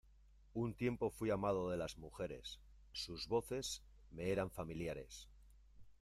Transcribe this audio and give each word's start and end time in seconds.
un 0.55 0.73
tiempo 0.73 1.11
fuí 1.11 1.29
amado 1.29 1.69
de 1.69 1.77
las 1.77 1.99
mujeres, 1.99 2.59
sus 2.91 3.27
voces 3.27 3.83
me 4.09 4.31
eran 4.31 4.49
familiares: 4.49 5.29